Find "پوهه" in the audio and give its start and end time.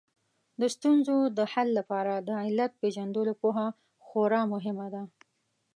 3.41-3.67